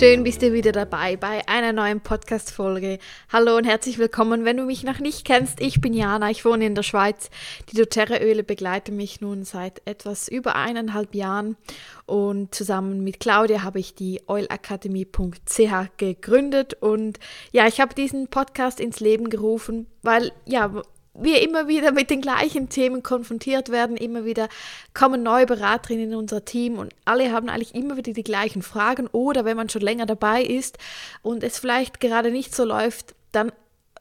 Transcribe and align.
Schön 0.00 0.24
bist 0.24 0.40
du 0.40 0.54
wieder 0.54 0.72
dabei 0.72 1.18
bei 1.18 1.46
einer 1.46 1.74
neuen 1.74 2.00
Podcast-Folge. 2.00 2.98
Hallo 3.30 3.58
und 3.58 3.64
herzlich 3.64 3.98
willkommen. 3.98 4.46
Wenn 4.46 4.56
du 4.56 4.64
mich 4.64 4.82
noch 4.82 4.98
nicht 4.98 5.26
kennst, 5.26 5.60
ich 5.60 5.82
bin 5.82 5.92
Jana, 5.92 6.30
ich 6.30 6.46
wohne 6.46 6.64
in 6.64 6.74
der 6.74 6.84
Schweiz. 6.84 7.28
Die 7.70 7.76
doTERRA-Öle 7.76 8.42
begleiten 8.42 8.96
mich 8.96 9.20
nun 9.20 9.44
seit 9.44 9.82
etwas 9.84 10.26
über 10.28 10.56
eineinhalb 10.56 11.14
Jahren 11.14 11.58
und 12.06 12.54
zusammen 12.54 13.04
mit 13.04 13.20
Claudia 13.20 13.62
habe 13.62 13.78
ich 13.78 13.94
die 13.94 14.22
oilacademy.ch 14.26 15.98
gegründet 15.98 16.78
und 16.80 17.18
ja, 17.52 17.66
ich 17.66 17.78
habe 17.78 17.94
diesen 17.94 18.28
Podcast 18.28 18.80
ins 18.80 19.00
Leben 19.00 19.28
gerufen, 19.28 19.86
weil 20.00 20.32
ja, 20.46 20.80
wir 21.14 21.42
immer 21.42 21.68
wieder 21.68 21.92
mit 21.92 22.10
den 22.10 22.20
gleichen 22.20 22.68
Themen 22.68 23.02
konfrontiert 23.02 23.68
werden, 23.68 23.96
immer 23.96 24.24
wieder 24.24 24.48
kommen 24.94 25.22
neue 25.22 25.46
Beraterinnen 25.46 26.12
in 26.12 26.16
unser 26.16 26.44
Team 26.44 26.78
und 26.78 26.94
alle 27.04 27.32
haben 27.32 27.48
eigentlich 27.48 27.74
immer 27.74 27.96
wieder 27.96 28.12
die 28.12 28.22
gleichen 28.22 28.62
Fragen 28.62 29.06
oder 29.08 29.44
wenn 29.44 29.56
man 29.56 29.68
schon 29.68 29.82
länger 29.82 30.06
dabei 30.06 30.42
ist 30.42 30.78
und 31.22 31.42
es 31.42 31.58
vielleicht 31.58 32.00
gerade 32.00 32.30
nicht 32.30 32.54
so 32.54 32.64
läuft, 32.64 33.14
dann 33.32 33.52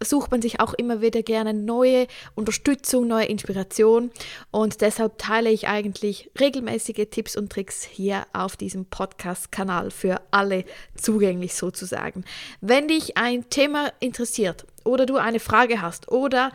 sucht 0.02 0.32
man 0.32 0.41
sich 0.41 0.59
auch 0.59 0.73
immer 0.73 1.02
wieder 1.02 1.23
gerne 1.23 1.54
neue 1.54 2.08
Unterstützung, 2.35 3.08
neue 3.08 3.26
Inspiration 3.26 4.12
und 4.52 4.82
deshalb 4.82 5.18
teile 5.18 5.49
ich 5.49 5.68
eigentlich 5.68 6.32
regelmäßige 6.40 7.07
Tipps 7.12 7.35
und 7.35 7.52
Tricks 7.52 7.84
hier 7.84 8.26
auf 8.32 8.55
diesem 8.55 8.85
Podcast-Kanal 8.85 9.91
für 9.91 10.21
alle 10.32 10.63
zugänglich 10.96 11.55
sozusagen. 11.55 12.23
Wenn 12.62 12.88
dich 12.88 13.18
ein 13.18 13.49
Thema 13.49 13.91
interessiert 13.99 14.66
oder 14.85 15.05
du 15.05 15.18
eine 15.18 15.40
Frage 15.40 15.82
hast 15.82 16.10
oder 16.10 16.52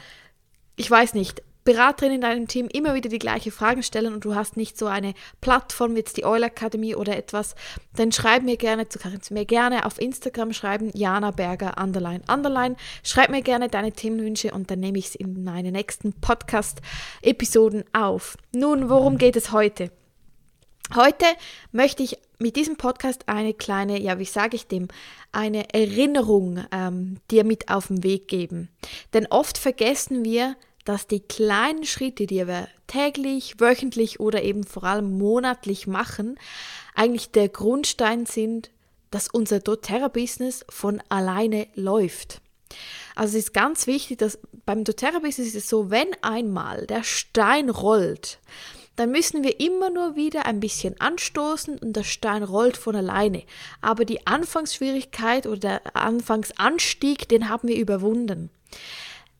ich 0.76 0.90
weiß 0.90 1.14
nicht, 1.14 1.42
Beraterinnen 1.64 2.16
in 2.16 2.20
deinem 2.20 2.48
Team 2.48 2.68
immer 2.70 2.94
wieder 2.94 3.08
die 3.08 3.18
gleichen 3.18 3.50
Fragen 3.50 3.82
stellen 3.82 4.12
und 4.12 4.24
du 4.24 4.34
hast 4.34 4.56
nicht 4.56 4.78
so 4.78 4.86
eine 4.86 5.14
Plattform 5.40 5.94
wie 5.94 6.00
jetzt 6.00 6.18
die 6.18 6.24
Oil 6.24 6.42
Academy 6.42 6.94
oder 6.94 7.16
etwas, 7.16 7.54
dann 7.96 8.12
schreib 8.12 8.42
mir 8.42 8.58
gerne, 8.58 8.84
du 8.84 8.98
kannst 8.98 9.30
mir 9.30 9.46
gerne 9.46 9.86
auf 9.86 9.98
Instagram 9.98 10.52
schreiben, 10.52 10.90
Jana 10.92 11.30
Berger, 11.30 11.76
underline, 11.82 12.22
underline. 12.30 12.76
Schreib 13.02 13.30
mir 13.30 13.40
gerne 13.40 13.68
deine 13.68 13.92
Themenwünsche 13.92 14.52
und 14.52 14.70
dann 14.70 14.80
nehme 14.80 14.98
ich 14.98 15.06
es 15.06 15.14
in 15.14 15.42
meine 15.42 15.72
nächsten 15.72 16.12
Podcast-Episoden 16.12 17.84
auf. 17.94 18.36
Nun, 18.52 18.90
worum 18.90 19.16
geht 19.16 19.36
es 19.36 19.50
heute? 19.50 19.90
Heute 20.94 21.24
möchte 21.72 22.02
ich 22.02 22.18
mit 22.38 22.56
diesem 22.56 22.76
Podcast 22.76 23.28
eine 23.28 23.54
kleine, 23.54 24.00
ja, 24.00 24.18
wie 24.18 24.24
sage 24.24 24.56
ich 24.56 24.66
dem, 24.66 24.88
eine 25.32 25.72
Erinnerung 25.72 26.64
ähm, 26.72 27.18
dir 27.30 27.44
mit 27.44 27.68
auf 27.68 27.88
den 27.88 28.02
Weg 28.02 28.28
geben. 28.28 28.68
Denn 29.12 29.26
oft 29.26 29.58
vergessen 29.58 30.24
wir, 30.24 30.56
dass 30.84 31.06
die 31.06 31.20
kleinen 31.20 31.84
Schritte, 31.84 32.26
die 32.26 32.46
wir 32.46 32.68
täglich, 32.86 33.58
wöchentlich 33.58 34.20
oder 34.20 34.42
eben 34.42 34.64
vor 34.64 34.84
allem 34.84 35.16
monatlich 35.16 35.86
machen, 35.86 36.38
eigentlich 36.94 37.30
der 37.30 37.48
Grundstein 37.48 38.26
sind, 38.26 38.70
dass 39.10 39.28
unser 39.28 39.60
doTERRA-Business 39.60 40.64
von 40.68 41.02
alleine 41.08 41.68
läuft. 41.74 42.40
Also 43.14 43.38
es 43.38 43.44
ist 43.44 43.54
ganz 43.54 43.86
wichtig, 43.86 44.18
dass 44.18 44.38
beim 44.66 44.84
doTERRA-Business 44.84 45.48
ist 45.48 45.54
es 45.56 45.68
so, 45.68 45.90
wenn 45.90 46.08
einmal 46.22 46.86
der 46.86 47.04
Stein 47.04 47.70
rollt, 47.70 48.40
dann 48.96 49.10
müssen 49.10 49.42
wir 49.42 49.60
immer 49.60 49.90
nur 49.90 50.16
wieder 50.16 50.46
ein 50.46 50.60
bisschen 50.60 51.00
anstoßen 51.00 51.78
und 51.78 51.94
der 51.94 52.04
Stein 52.04 52.42
rollt 52.42 52.76
von 52.76 52.96
alleine. 52.96 53.42
Aber 53.80 54.04
die 54.04 54.26
Anfangsschwierigkeit 54.26 55.46
oder 55.46 55.58
der 55.58 55.96
Anfangsanstieg, 55.96 57.28
den 57.28 57.48
haben 57.48 57.68
wir 57.68 57.76
überwunden. 57.76 58.50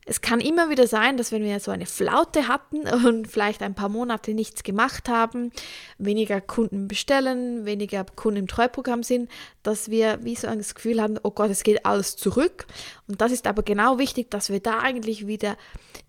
Es 0.07 0.21
kann 0.21 0.39
immer 0.39 0.69
wieder 0.69 0.85
sein, 0.85 1.17
dass 1.17 1.31
wenn 1.31 1.43
wir 1.43 1.59
so 1.59 1.71
eine 1.71 1.87
Flaute 1.87 2.47
hatten 2.47 2.87
und 3.05 3.27
vielleicht 3.27 3.63
ein 3.63 3.73
paar 3.73 3.89
Monate 3.89 4.35
nichts 4.35 4.61
gemacht 4.61 5.09
haben, 5.09 5.51
weniger 5.97 6.41
Kunden 6.41 6.87
bestellen, 6.87 7.65
weniger 7.65 8.05
Kunden 8.05 8.41
im 8.41 8.47
Treuprogramm 8.47 9.01
sind, 9.01 9.31
dass 9.63 9.89
wir 9.89 10.19
wie 10.21 10.35
so 10.35 10.47
ein 10.47 10.59
Gefühl 10.59 11.01
haben, 11.01 11.17
oh 11.23 11.31
Gott, 11.31 11.49
es 11.49 11.63
geht 11.63 11.87
alles 11.87 12.15
zurück. 12.17 12.67
Und 13.07 13.21
das 13.21 13.31
ist 13.31 13.45
aber 13.45 13.61
genau 13.61 13.99
wichtig, 13.99 14.31
dass 14.31 14.49
wir 14.49 14.59
da 14.59 14.79
eigentlich 14.79 15.27
wieder 15.27 15.57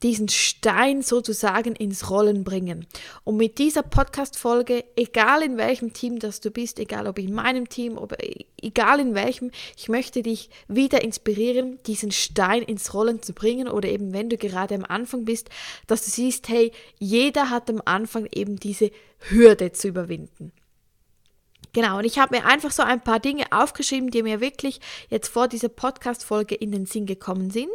diesen 0.03 0.29
Stein 0.29 1.03
sozusagen 1.03 1.75
ins 1.75 2.11
Rollen 2.11 2.43
bringen. 2.43 2.87
Und 3.25 3.37
mit 3.37 3.59
dieser 3.59 3.83
Podcast-Folge, 3.83 4.85
egal 4.97 5.43
in 5.43 5.59
welchem 5.59 5.93
Team 5.93 6.19
das 6.19 6.41
du 6.41 6.51
bist, 6.51 6.79
egal 6.79 7.07
ob 7.07 7.19
in 7.19 7.35
meinem 7.35 7.69
Team, 7.69 7.99
oder 7.99 8.17
egal 8.61 9.01
in 9.01 9.15
welchem, 9.15 9.51
ich 9.77 9.89
möchte 9.89 10.23
dich 10.23 10.49
wieder 10.69 11.03
inspirieren, 11.03 11.79
diesen 11.87 12.13
Stein 12.13 12.63
ins 12.63 12.95
Rollen 12.95 13.23
zu 13.23 13.35
bringen 13.35 13.69
oder 13.69 13.89
eben 13.89 14.15
wenn 14.15 14.31
du 14.31 14.39
gerade 14.39 14.75
am 14.75 14.85
Anfang 14.85 15.25
bist, 15.25 15.51
dass 15.87 16.05
du 16.05 16.11
siehst, 16.11 16.49
hey, 16.49 16.73
jeder 16.99 17.51
hat 17.51 17.69
am 17.69 17.83
Anfang 17.85 18.27
eben 18.33 18.57
diese 18.57 18.91
Hürde 19.19 19.73
zu 19.73 19.89
überwinden. 19.89 20.53
Genau, 21.77 21.99
und 21.99 22.07
ich 22.07 22.19
habe 22.19 22.35
mir 22.35 22.47
einfach 22.47 22.71
so 22.71 22.83
ein 22.83 23.03
paar 23.03 23.21
Dinge 23.21 23.45
aufgeschrieben, 23.51 24.11
die 24.11 24.23
mir 24.23 24.41
wirklich 24.41 24.81
jetzt 25.11 25.29
vor 25.29 25.47
dieser 25.47 25.69
Podcast-Folge 25.69 26.55
in 26.55 26.73
den 26.73 26.87
Sinn 26.87 27.05
gekommen 27.05 27.51
sind, 27.51 27.69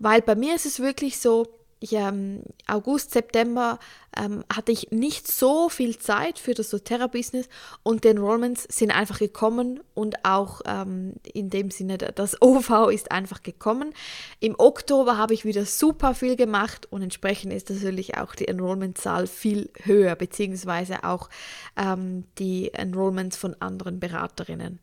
weil 0.00 0.20
bei 0.20 0.34
mir 0.34 0.56
ist 0.56 0.66
es 0.66 0.80
wirklich 0.80 1.20
so, 1.20 1.46
ich, 1.86 1.92
ähm, 1.92 2.42
August, 2.66 3.12
September 3.12 3.78
ähm, 4.16 4.44
hatte 4.52 4.72
ich 4.72 4.90
nicht 4.90 5.30
so 5.30 5.68
viel 5.68 5.98
Zeit 5.98 6.38
für 6.38 6.54
das 6.54 6.70
doTERRA-Business 6.70 7.48
und 7.82 8.04
die 8.04 8.08
Enrollments 8.08 8.64
sind 8.64 8.90
einfach 8.90 9.18
gekommen 9.18 9.80
und 9.94 10.24
auch 10.24 10.62
ähm, 10.66 11.14
in 11.32 11.50
dem 11.50 11.70
Sinne, 11.70 11.98
das 11.98 12.40
OV 12.42 12.90
ist 12.90 13.12
einfach 13.12 13.42
gekommen. 13.42 13.94
Im 14.40 14.54
Oktober 14.58 15.16
habe 15.16 15.34
ich 15.34 15.44
wieder 15.44 15.64
super 15.64 16.14
viel 16.14 16.36
gemacht 16.36 16.86
und 16.90 17.02
entsprechend 17.02 17.52
ist 17.52 17.70
natürlich 17.70 18.16
auch 18.16 18.34
die 18.34 18.48
Enrollment-Zahl 18.48 19.26
viel 19.26 19.70
höher, 19.82 20.16
beziehungsweise 20.16 21.04
auch 21.04 21.30
ähm, 21.76 22.24
die 22.38 22.72
Enrollments 22.74 23.36
von 23.36 23.54
anderen 23.60 24.00
Beraterinnen. 24.00 24.80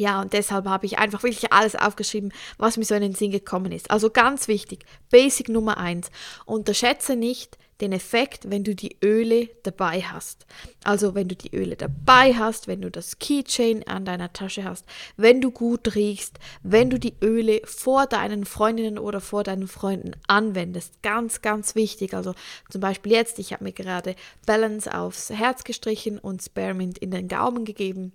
Ja, 0.00 0.22
und 0.22 0.32
deshalb 0.32 0.64
habe 0.64 0.86
ich 0.86 0.98
einfach 0.98 1.24
wirklich 1.24 1.52
alles 1.52 1.76
aufgeschrieben, 1.76 2.32
was 2.56 2.78
mir 2.78 2.86
so 2.86 2.94
in 2.94 3.02
den 3.02 3.14
Sinn 3.14 3.32
gekommen 3.32 3.70
ist. 3.70 3.90
Also 3.90 4.08
ganz 4.08 4.48
wichtig, 4.48 4.86
Basic 5.10 5.50
Nummer 5.50 5.76
eins: 5.76 6.10
Unterschätze 6.46 7.16
nicht 7.16 7.58
den 7.82 7.92
Effekt, 7.92 8.50
wenn 8.50 8.64
du 8.64 8.74
die 8.74 8.96
Öle 9.04 9.50
dabei 9.62 10.00
hast. 10.00 10.46
Also 10.84 11.14
wenn 11.14 11.28
du 11.28 11.36
die 11.36 11.54
Öle 11.54 11.76
dabei 11.76 12.32
hast, 12.32 12.66
wenn 12.66 12.80
du 12.80 12.90
das 12.90 13.18
Keychain 13.18 13.86
an 13.86 14.06
deiner 14.06 14.32
Tasche 14.32 14.64
hast, 14.64 14.86
wenn 15.18 15.42
du 15.42 15.50
gut 15.50 15.94
riechst, 15.94 16.38
wenn 16.62 16.88
du 16.88 16.98
die 16.98 17.16
Öle 17.22 17.60
vor 17.66 18.06
deinen 18.06 18.46
Freundinnen 18.46 18.98
oder 18.98 19.20
vor 19.20 19.44
deinen 19.44 19.68
Freunden 19.68 20.12
anwendest. 20.26 21.02
Ganz, 21.02 21.42
ganz 21.42 21.74
wichtig. 21.74 22.14
Also 22.14 22.34
zum 22.70 22.80
Beispiel 22.80 23.12
jetzt, 23.12 23.38
ich 23.38 23.52
habe 23.52 23.64
mir 23.64 23.72
gerade 23.72 24.16
Balance 24.46 24.94
aufs 24.94 25.28
Herz 25.28 25.62
gestrichen 25.62 26.18
und 26.18 26.42
Spearmint 26.42 26.96
in 26.96 27.10
den 27.10 27.28
Gaumen 27.28 27.66
gegeben. 27.66 28.14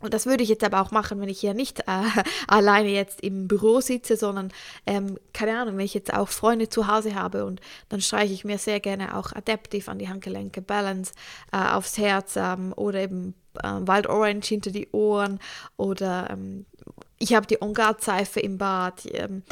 Und 0.00 0.12
das 0.12 0.26
würde 0.26 0.42
ich 0.42 0.50
jetzt 0.50 0.64
aber 0.64 0.82
auch 0.82 0.90
machen, 0.90 1.20
wenn 1.20 1.28
ich 1.28 1.40
hier 1.40 1.54
nicht 1.54 1.80
äh, 1.80 1.84
alleine 2.48 2.90
jetzt 2.90 3.22
im 3.22 3.48
Büro 3.48 3.80
sitze, 3.80 4.16
sondern, 4.16 4.52
ähm, 4.84 5.18
keine 5.32 5.58
Ahnung, 5.58 5.78
wenn 5.78 5.86
ich 5.86 5.94
jetzt 5.94 6.12
auch 6.12 6.28
Freunde 6.28 6.68
zu 6.68 6.86
Hause 6.86 7.14
habe 7.14 7.46
und 7.46 7.60
dann 7.88 8.02
streiche 8.02 8.34
ich 8.34 8.44
mir 8.44 8.58
sehr 8.58 8.80
gerne 8.80 9.16
auch 9.16 9.32
Adaptive 9.32 9.90
an 9.90 9.98
die 9.98 10.08
Handgelenke, 10.08 10.60
Balance 10.60 11.14
äh, 11.50 11.56
aufs 11.56 11.96
Herz 11.96 12.36
ähm, 12.36 12.74
oder 12.76 13.00
eben 13.00 13.34
äh, 13.62 13.68
Wild 13.68 14.06
Orange 14.06 14.48
hinter 14.48 14.70
die 14.70 14.88
Ohren 14.92 15.40
oder 15.78 16.28
ähm, 16.30 16.66
ich 17.18 17.34
habe 17.34 17.46
die 17.46 17.62
On 17.62 17.72
Guard 17.72 18.02
Seife 18.02 18.40
im 18.40 18.58
Bad. 18.58 19.06
Ähm, 19.12 19.42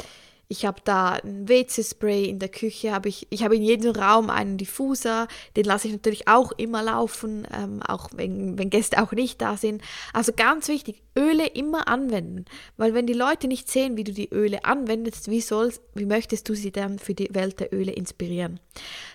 ich 0.47 0.65
habe 0.65 0.81
da 0.83 1.13
ein 1.13 1.47
WC-Spray 1.47 2.25
in 2.25 2.39
der 2.39 2.49
Küche, 2.49 2.91
habe 2.91 3.09
ich, 3.09 3.27
ich 3.29 3.43
habe 3.43 3.55
in 3.55 3.63
jedem 3.63 3.91
Raum 3.91 4.29
einen 4.29 4.57
Diffuser, 4.57 5.27
den 5.55 5.65
lasse 5.65 5.87
ich 5.87 5.93
natürlich 5.93 6.27
auch 6.27 6.51
immer 6.53 6.83
laufen, 6.83 7.47
ähm, 7.51 7.81
auch 7.81 8.09
wenn, 8.13 8.57
wenn 8.57 8.69
Gäste 8.69 9.01
auch 9.01 9.11
nicht 9.11 9.41
da 9.41 9.57
sind. 9.57 9.81
Also 10.13 10.33
ganz 10.33 10.67
wichtig, 10.67 11.01
Öle 11.17 11.47
immer 11.47 11.87
anwenden, 11.87 12.45
weil 12.77 12.93
wenn 12.93 13.07
die 13.07 13.13
Leute 13.13 13.47
nicht 13.47 13.69
sehen, 13.69 13.97
wie 13.97 14.03
du 14.03 14.11
die 14.11 14.29
Öle 14.31 14.65
anwendest, 14.65 15.29
wie 15.29 15.41
sollst, 15.41 15.81
wie 15.95 16.05
möchtest 16.05 16.47
du 16.49 16.55
sie 16.55 16.71
dann 16.71 16.99
für 16.99 17.15
die 17.15 17.33
Welt 17.33 17.59
der 17.59 17.73
Öle 17.73 17.91
inspirieren? 17.91 18.59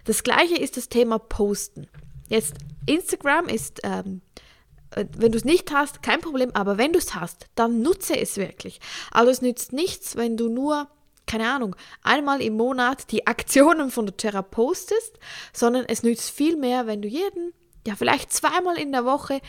Das 0.04 0.22
gleiche 0.22 0.56
ist 0.56 0.76
das 0.76 0.88
Thema 0.88 1.18
Posten. 1.18 1.86
Jetzt 2.28 2.54
Instagram 2.86 3.46
ist 3.46 3.80
ähm, 3.84 4.22
äh, 4.90 5.04
wenn 5.16 5.32
du 5.32 5.38
es 5.38 5.44
nicht 5.44 5.72
hast, 5.72 6.02
kein 6.02 6.20
Problem, 6.20 6.50
aber 6.54 6.78
wenn 6.78 6.92
du 6.92 6.98
es 6.98 7.14
hast, 7.14 7.46
dann 7.54 7.82
nutze 7.82 8.18
es 8.18 8.36
wirklich. 8.36 8.80
Also 9.10 9.30
es 9.30 9.42
nützt 9.42 9.72
nichts, 9.72 10.16
wenn 10.16 10.36
du 10.36 10.48
nur 10.48 10.88
keine 11.30 11.48
Ahnung, 11.48 11.76
einmal 12.02 12.42
im 12.42 12.56
Monat 12.56 13.12
die 13.12 13.28
Aktionen 13.28 13.92
von 13.92 14.04
der 14.04 14.16
Terra 14.16 14.42
postest, 14.42 15.16
sondern 15.52 15.84
es 15.86 16.02
nützt 16.02 16.30
viel 16.30 16.56
mehr, 16.56 16.88
wenn 16.88 17.02
du 17.02 17.08
jeden, 17.08 17.52
ja 17.86 17.94
vielleicht 17.94 18.32
zweimal 18.32 18.76
in 18.76 18.90
der 18.90 19.04
Woche 19.04 19.40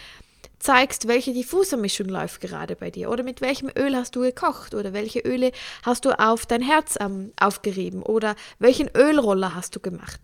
zeigst, 0.60 1.07
welche 1.07 1.33
Diffusermischung 1.33 2.07
läuft 2.07 2.39
gerade 2.39 2.75
bei 2.75 2.92
dir 2.92 3.10
oder 3.10 3.24
mit 3.24 3.42
welchem 3.42 3.72
Öl 3.75 3.95
hast 3.95 4.16
du 4.16 4.22
gekocht 4.22 4.75
oder 4.75 4.94
welche 4.94 5.22
Öle 5.22 5.51
hast 5.81 6.06
du 6.06 6.12
auf 6.19 6.45
dein 6.45 6.62
Herz 6.62 7.00
ähm, 7.00 7.33
aufgerieben 7.39 8.04
oder 8.04 8.36
welchen 8.60 8.88
Ölroller 8.95 9.56
hast 9.56 9.75
du 9.75 9.80
gemacht. 9.80 10.19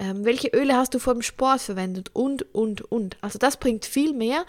Ähm, 0.00 0.24
welche 0.24 0.48
Öle 0.48 0.74
hast 0.74 0.92
du 0.92 0.98
vor 0.98 1.14
dem 1.14 1.22
Sport 1.22 1.60
verwendet 1.60 2.10
und, 2.14 2.52
und, 2.52 2.80
und. 2.82 3.16
Also 3.20 3.38
das 3.38 3.58
bringt 3.58 3.84
viel 3.84 4.12
mehr 4.12 4.44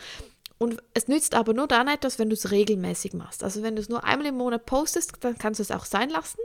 und 0.57 0.81
es 0.93 1.07
nützt 1.07 1.35
aber 1.35 1.53
nur 1.53 1.67
dann 1.67 1.87
etwas, 1.87 2.19
wenn 2.19 2.29
du 2.29 2.33
es 2.35 2.51
regelmäßig 2.51 3.13
machst. 3.13 3.43
Also 3.43 3.63
wenn 3.63 3.75
du 3.75 3.81
es 3.81 3.89
nur 3.89 4.03
einmal 4.03 4.27
im 4.27 4.37
Monat 4.37 4.65
postest, 4.65 5.13
dann 5.21 5.37
kannst 5.37 5.59
du 5.59 5.63
es 5.63 5.71
auch 5.71 5.85
sein 5.85 6.09
lassen. 6.09 6.39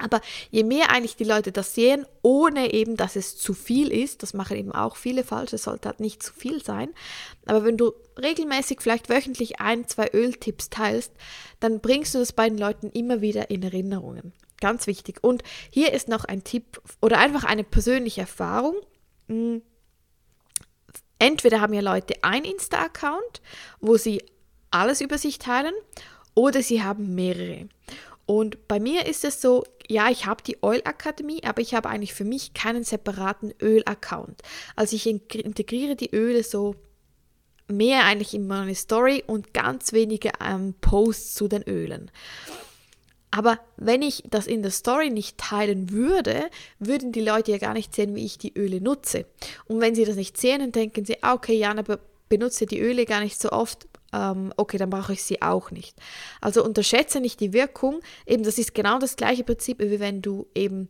Aber 0.00 0.20
je 0.50 0.62
mehr 0.62 0.90
eigentlich 0.90 1.16
die 1.16 1.24
Leute 1.24 1.50
das 1.50 1.74
sehen, 1.74 2.06
ohne 2.22 2.72
eben, 2.72 2.96
dass 2.96 3.16
es 3.16 3.36
zu 3.36 3.52
viel 3.52 3.90
ist, 3.90 4.22
das 4.22 4.32
machen 4.32 4.56
eben 4.56 4.72
auch 4.72 4.96
viele 4.96 5.24
falsch, 5.24 5.52
es 5.52 5.64
sollte 5.64 5.88
halt 5.88 6.00
nicht 6.00 6.22
zu 6.22 6.32
viel 6.32 6.62
sein. 6.62 6.90
Aber 7.46 7.64
wenn 7.64 7.76
du 7.76 7.92
regelmäßig, 8.20 8.80
vielleicht 8.80 9.08
wöchentlich 9.08 9.60
ein, 9.60 9.88
zwei 9.88 10.10
Öltipps 10.12 10.70
teilst, 10.70 11.12
dann 11.60 11.80
bringst 11.80 12.14
du 12.14 12.18
das 12.18 12.32
bei 12.32 12.48
den 12.48 12.58
Leuten 12.58 12.90
immer 12.90 13.20
wieder 13.20 13.50
in 13.50 13.62
Erinnerungen. 13.62 14.32
Ganz 14.60 14.86
wichtig. 14.86 15.18
Und 15.22 15.42
hier 15.70 15.92
ist 15.92 16.08
noch 16.08 16.24
ein 16.24 16.44
Tipp 16.44 16.80
oder 17.00 17.18
einfach 17.18 17.44
eine 17.44 17.64
persönliche 17.64 18.22
Erfahrung. 18.22 18.76
Hm. 19.28 19.62
Entweder 21.18 21.60
haben 21.60 21.74
ja 21.74 21.80
Leute 21.80 22.14
ein 22.22 22.44
Insta-Account, 22.44 23.42
wo 23.80 23.96
sie 23.96 24.22
alles 24.70 25.00
über 25.00 25.18
sich 25.18 25.38
teilen, 25.38 25.74
oder 26.34 26.62
sie 26.62 26.82
haben 26.82 27.14
mehrere. 27.14 27.68
Und 28.26 28.68
bei 28.68 28.78
mir 28.78 29.06
ist 29.06 29.24
es 29.24 29.40
so, 29.40 29.64
ja, 29.88 30.10
ich 30.10 30.26
habe 30.26 30.42
die 30.42 30.58
Oil 30.62 30.82
Akademie, 30.84 31.42
aber 31.44 31.62
ich 31.62 31.74
habe 31.74 31.88
eigentlich 31.88 32.14
für 32.14 32.24
mich 32.24 32.52
keinen 32.52 32.84
separaten 32.84 33.54
Öl-Account. 33.60 34.42
Also 34.76 34.94
ich 34.94 35.06
integriere 35.06 35.96
die 35.96 36.14
Öle 36.14 36.44
so 36.44 36.76
mehr 37.68 38.04
eigentlich 38.04 38.34
in 38.34 38.46
meine 38.46 38.74
Story 38.74 39.24
und 39.26 39.54
ganz 39.54 39.92
wenige 39.92 40.32
ähm, 40.44 40.74
Posts 40.80 41.34
zu 41.34 41.48
den 41.48 41.62
Ölen. 41.62 42.10
Aber 43.30 43.58
wenn 43.76 44.02
ich 44.02 44.24
das 44.30 44.46
in 44.46 44.62
der 44.62 44.70
Story 44.70 45.10
nicht 45.10 45.38
teilen 45.38 45.90
würde, 45.90 46.48
würden 46.78 47.12
die 47.12 47.20
Leute 47.20 47.52
ja 47.52 47.58
gar 47.58 47.74
nicht 47.74 47.94
sehen, 47.94 48.14
wie 48.14 48.24
ich 48.24 48.38
die 48.38 48.56
Öle 48.56 48.80
nutze. 48.80 49.26
Und 49.66 49.80
wenn 49.80 49.94
sie 49.94 50.04
das 50.04 50.16
nicht 50.16 50.38
sehen, 50.38 50.60
dann 50.60 50.72
denken 50.72 51.04
sie, 51.04 51.22
ah, 51.22 51.34
okay, 51.34 51.54
Jana 51.54 51.84
benutze 52.28 52.66
die 52.66 52.80
Öle 52.80 53.04
gar 53.04 53.20
nicht 53.20 53.40
so 53.40 53.50
oft, 53.50 53.86
ähm, 54.12 54.52
okay, 54.56 54.78
dann 54.78 54.90
brauche 54.90 55.12
ich 55.12 55.22
sie 55.22 55.42
auch 55.42 55.70
nicht. 55.70 55.96
Also 56.40 56.64
unterschätze 56.64 57.20
nicht 57.20 57.40
die 57.40 57.52
Wirkung. 57.52 58.00
Eben, 58.26 58.44
das 58.44 58.58
ist 58.58 58.74
genau 58.74 58.98
das 58.98 59.16
gleiche 59.16 59.44
Prinzip, 59.44 59.80
wie 59.80 60.00
wenn 60.00 60.22
du 60.22 60.46
eben 60.54 60.88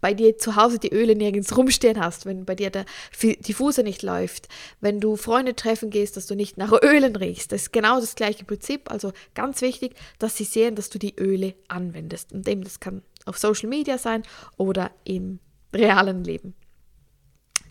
bei 0.00 0.14
dir 0.14 0.38
zu 0.38 0.56
Hause 0.56 0.78
die 0.78 0.92
Öle 0.92 1.16
nirgends 1.16 1.56
rumstehen 1.56 2.00
hast, 2.00 2.26
wenn 2.26 2.44
bei 2.44 2.54
dir 2.54 2.70
der 2.70 2.84
Diffuser 3.22 3.82
nicht 3.82 4.02
läuft, 4.02 4.48
wenn 4.80 5.00
du 5.00 5.16
Freunde 5.16 5.56
treffen 5.56 5.90
gehst, 5.90 6.16
dass 6.16 6.26
du 6.26 6.34
nicht 6.34 6.58
nach 6.58 6.72
Ölen 6.82 7.16
riechst. 7.16 7.52
Das 7.52 7.62
ist 7.62 7.72
genau 7.72 8.00
das 8.00 8.14
gleiche 8.14 8.44
Prinzip. 8.44 8.90
Also 8.90 9.12
ganz 9.34 9.62
wichtig, 9.62 9.94
dass 10.18 10.36
sie 10.36 10.44
sehen, 10.44 10.74
dass 10.74 10.90
du 10.90 10.98
die 10.98 11.16
Öle 11.18 11.54
anwendest. 11.68 12.32
Und 12.32 12.46
eben, 12.48 12.62
das 12.62 12.80
kann 12.80 13.02
auf 13.24 13.38
Social 13.38 13.68
Media 13.68 13.98
sein 13.98 14.22
oder 14.56 14.90
im 15.04 15.40
realen 15.74 16.24
Leben. 16.24 16.54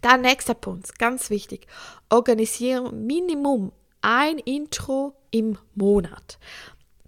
Dann 0.02 0.22
nächster 0.22 0.54
Punkt, 0.54 1.00
ganz 1.00 1.30
wichtig. 1.30 1.68
Organisiere 2.10 2.92
Minimum 2.94 3.72
ein 4.02 4.38
Intro 4.38 5.16
im 5.32 5.58
Monat. 5.74 6.38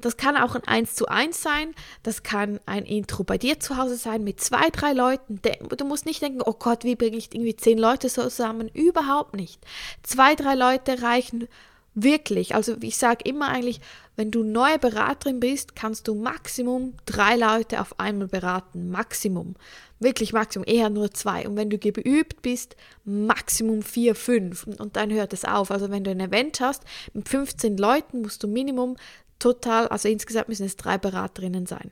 Das 0.02 0.18
kann 0.18 0.38
auch 0.38 0.56
ein 0.56 0.64
1 0.64 0.96
zu 0.96 1.08
1 1.08 1.42
sein, 1.42 1.74
das 2.04 2.24
kann 2.24 2.60
ein 2.66 2.86
Intro 2.86 3.24
bei 3.24 3.38
dir 3.38 3.60
zu 3.60 3.78
Hause 3.78 3.96
sein 3.96 4.24
mit 4.24 4.40
zwei, 4.40 4.70
drei 4.70 4.94
Leuten. 4.94 5.42
Du 5.76 5.86
musst 5.86 6.06
nicht 6.06 6.22
denken, 6.22 6.42
oh 6.46 6.54
Gott, 6.54 6.84
wie 6.84 6.96
bringe 6.96 7.18
ich 7.18 7.34
irgendwie 7.34 7.56
zehn 7.56 7.78
Leute 7.78 8.08
zusammen? 8.08 8.70
Überhaupt 8.74 9.36
nicht. 9.36 9.60
Zwei, 10.04 10.36
drei 10.36 10.56
Leute 10.56 11.02
reichen 11.02 11.48
Wirklich. 12.00 12.54
Also 12.54 12.76
ich 12.82 12.96
sage 12.96 13.28
immer 13.28 13.48
eigentlich, 13.48 13.82
wenn 14.16 14.30
du 14.30 14.44
neue 14.44 14.78
Beraterin 14.78 15.40
bist, 15.40 15.76
kannst 15.76 16.08
du 16.08 16.14
Maximum 16.14 16.94
drei 17.08 17.36
Leute 17.36 17.82
auf 17.82 18.00
einmal 18.00 18.28
beraten. 18.28 18.92
Maximum. 18.92 19.56
Wirklich 20.00 20.32
Maximum. 20.32 20.68
Eher 20.68 20.92
nur 20.92 21.10
zwei. 21.16 21.48
Und 21.48 21.58
wenn 21.58 21.72
du 21.72 21.80
geübt 21.80 22.44
bist, 22.44 22.76
Maximum 23.04 23.82
vier, 23.82 24.14
fünf. 24.14 24.68
Und 24.68 24.96
dann 24.96 25.12
hört 25.12 25.34
es 25.34 25.44
auf. 25.44 25.72
Also 25.72 25.90
wenn 25.90 26.04
du 26.04 26.12
ein 26.12 26.20
Event 26.20 26.60
hast 26.60 26.84
mit 27.14 27.28
15 27.28 27.78
Leuten, 27.78 28.22
musst 28.22 28.44
du 28.44 28.48
Minimum 28.48 28.96
total, 29.40 29.88
also 29.88 30.08
insgesamt 30.08 30.50
müssen 30.50 30.66
es 30.66 30.76
drei 30.76 30.98
Beraterinnen 30.98 31.66
sein. 31.66 31.92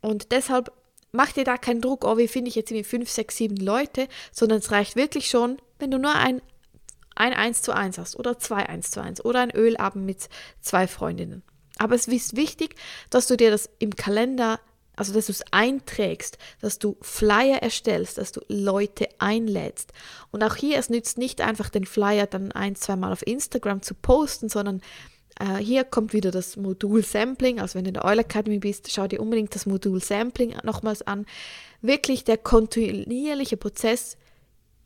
Und 0.00 0.32
deshalb 0.32 0.72
mach 1.12 1.32
dir 1.32 1.44
da 1.44 1.56
keinen 1.56 1.80
Druck, 1.80 2.04
oh, 2.04 2.18
wie 2.18 2.28
finde 2.28 2.48
ich 2.48 2.54
jetzt 2.54 2.70
irgendwie 2.70 2.88
fünf, 2.88 3.10
sechs, 3.10 3.36
sieben 3.36 3.56
Leute, 3.56 4.08
sondern 4.32 4.58
es 4.58 4.70
reicht 4.70 4.96
wirklich 4.96 5.28
schon, 5.28 5.58
wenn 5.78 5.90
du 5.90 5.98
nur 5.98 6.14
ein 6.14 6.42
ein 7.16 7.32
1 7.32 7.62
zu 7.62 7.72
1 7.72 7.98
hast 7.98 8.18
oder 8.18 8.38
zwei 8.38 8.68
1 8.68 8.90
zu 8.90 9.00
1 9.00 9.24
oder 9.24 9.40
ein 9.40 9.54
Ölabend 9.54 10.04
mit 10.04 10.28
zwei 10.60 10.86
Freundinnen. 10.86 11.42
Aber 11.78 11.94
es 11.94 12.06
ist 12.06 12.36
wichtig, 12.36 12.76
dass 13.10 13.26
du 13.26 13.36
dir 13.36 13.50
das 13.50 13.68
im 13.78 13.96
Kalender, 13.96 14.60
also 14.96 15.12
dass 15.12 15.26
du 15.26 15.32
es 15.32 15.44
einträgst, 15.50 16.38
dass 16.60 16.78
du 16.78 16.96
Flyer 17.02 17.62
erstellst, 17.62 18.18
dass 18.18 18.32
du 18.32 18.40
Leute 18.48 19.08
einlädst. 19.18 19.92
Und 20.30 20.42
auch 20.42 20.56
hier, 20.56 20.78
es 20.78 20.90
nützt 20.90 21.18
nicht 21.18 21.40
einfach 21.40 21.68
den 21.68 21.84
Flyer 21.84 22.26
dann 22.26 22.52
ein, 22.52 22.76
zweimal 22.76 23.12
auf 23.12 23.26
Instagram 23.26 23.82
zu 23.82 23.94
posten, 23.94 24.48
sondern 24.48 24.82
äh, 25.38 25.56
hier 25.56 25.84
kommt 25.84 26.12
wieder 26.12 26.30
das 26.30 26.56
Modul 26.56 27.04
Sampling. 27.04 27.60
Also 27.60 27.76
wenn 27.76 27.84
du 27.84 27.88
in 27.88 27.94
der 27.94 28.04
Oil 28.04 28.18
Academy 28.18 28.58
bist, 28.58 28.90
schau 28.90 29.06
dir 29.06 29.20
unbedingt 29.20 29.54
das 29.54 29.66
Modul 29.66 30.02
Sampling 30.02 30.54
nochmals 30.62 31.02
an. 31.02 31.26
Wirklich 31.82 32.24
der 32.24 32.38
kontinuierliche 32.38 33.56
Prozess, 33.56 34.16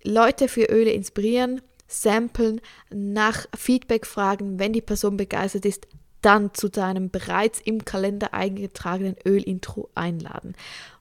Leute 0.03 0.49
für 0.49 0.65
Öle 0.65 0.91
inspirieren, 0.91 1.61
samplen, 1.87 2.61
nach 2.91 3.47
Feedback 3.57 4.07
fragen, 4.07 4.59
wenn 4.59 4.73
die 4.73 4.83
Person 4.83 5.17
begeistert 5.17 5.65
ist, 5.65 5.87
dann 6.21 6.53
zu 6.53 6.69
deinem 6.69 7.11
bereits 7.11 7.61
im 7.61 7.85
Kalender 7.85 8.35
eingetragenen 8.35 9.17
Ölintro 9.25 9.89
einladen. 9.95 10.55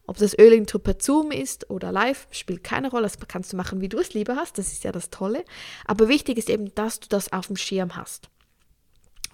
Ob 0.06 0.18
das 0.18 0.38
Ölintro 0.38 0.80
per 0.80 0.96
Zoom 1.00 1.32
ist 1.32 1.70
oder 1.70 1.92
live, 1.92 2.28
spielt 2.32 2.64
keine 2.64 2.90
Rolle. 2.90 3.04
Das 3.04 3.18
kannst 3.28 3.52
du 3.52 3.58
machen, 3.58 3.82
wie 3.82 3.90
du 3.90 4.00
es 4.00 4.14
lieber 4.14 4.38
hast. 4.38 4.58
Das 4.58 4.72
ist 4.72 4.86
ja 4.86 4.94
das 4.94 5.10
Tolle. 5.10 5.44
Aber 5.86 6.08
wichtig 6.08 6.38
ist 6.38 6.50
eben, 6.50 6.74
dass 6.76 7.02
du 7.02 7.10
das 7.10 7.34
auf 7.34 7.48
dem 7.48 7.58
Schirm 7.58 7.98
hast. 7.98 8.30